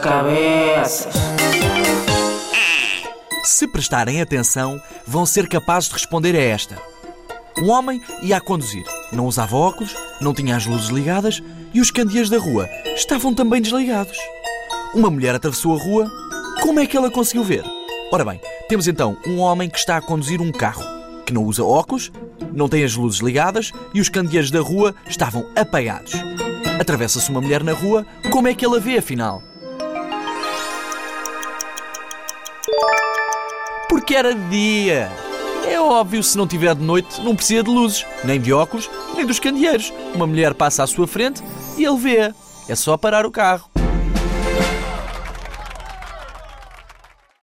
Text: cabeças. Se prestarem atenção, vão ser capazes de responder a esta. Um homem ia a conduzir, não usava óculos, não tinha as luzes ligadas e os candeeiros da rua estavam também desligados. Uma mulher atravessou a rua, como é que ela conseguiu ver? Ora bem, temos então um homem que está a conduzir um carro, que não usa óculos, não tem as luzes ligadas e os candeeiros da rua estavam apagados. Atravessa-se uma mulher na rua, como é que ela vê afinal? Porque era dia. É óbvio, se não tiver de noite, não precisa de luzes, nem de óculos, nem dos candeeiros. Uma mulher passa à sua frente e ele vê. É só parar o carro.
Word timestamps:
cabeças. 0.00 1.12
Se 3.44 3.66
prestarem 3.66 4.20
atenção, 4.20 4.80
vão 5.06 5.26
ser 5.26 5.48
capazes 5.48 5.88
de 5.88 5.94
responder 5.94 6.34
a 6.34 6.40
esta. 6.40 6.76
Um 7.58 7.68
homem 7.70 8.00
ia 8.22 8.38
a 8.38 8.40
conduzir, 8.40 8.84
não 9.12 9.26
usava 9.26 9.56
óculos, 9.56 9.94
não 10.20 10.32
tinha 10.32 10.56
as 10.56 10.66
luzes 10.66 10.88
ligadas 10.88 11.42
e 11.74 11.80
os 11.80 11.90
candeeiros 11.90 12.30
da 12.30 12.38
rua 12.38 12.68
estavam 12.94 13.34
também 13.34 13.60
desligados. 13.60 14.16
Uma 14.94 15.10
mulher 15.10 15.34
atravessou 15.34 15.76
a 15.76 15.82
rua, 15.82 16.10
como 16.62 16.80
é 16.80 16.86
que 16.86 16.96
ela 16.96 17.10
conseguiu 17.10 17.44
ver? 17.44 17.64
Ora 18.10 18.24
bem, 18.24 18.40
temos 18.68 18.88
então 18.88 19.16
um 19.26 19.38
homem 19.38 19.68
que 19.68 19.78
está 19.78 19.96
a 19.96 20.02
conduzir 20.02 20.40
um 20.40 20.50
carro, 20.50 20.82
que 21.26 21.32
não 21.32 21.44
usa 21.44 21.62
óculos, 21.62 22.10
não 22.52 22.68
tem 22.68 22.82
as 22.82 22.96
luzes 22.96 23.20
ligadas 23.20 23.72
e 23.92 24.00
os 24.00 24.08
candeeiros 24.08 24.50
da 24.50 24.60
rua 24.60 24.94
estavam 25.06 25.46
apagados. 25.54 26.12
Atravessa-se 26.80 27.30
uma 27.30 27.40
mulher 27.40 27.62
na 27.62 27.72
rua, 27.72 28.06
como 28.30 28.48
é 28.48 28.54
que 28.54 28.64
ela 28.64 28.80
vê 28.80 28.96
afinal? 28.96 29.42
Porque 33.88 34.14
era 34.14 34.34
dia. 34.34 35.10
É 35.66 35.80
óbvio, 35.80 36.22
se 36.22 36.36
não 36.36 36.46
tiver 36.46 36.74
de 36.74 36.82
noite, 36.82 37.20
não 37.20 37.36
precisa 37.36 37.62
de 37.62 37.70
luzes, 37.70 38.04
nem 38.24 38.40
de 38.40 38.52
óculos, 38.52 38.90
nem 39.14 39.24
dos 39.24 39.38
candeeiros. 39.38 39.92
Uma 40.14 40.26
mulher 40.26 40.54
passa 40.54 40.82
à 40.82 40.86
sua 40.86 41.06
frente 41.06 41.42
e 41.76 41.84
ele 41.84 41.98
vê. 41.98 42.34
É 42.68 42.74
só 42.74 42.96
parar 42.96 43.24
o 43.24 43.30
carro. 43.30 43.69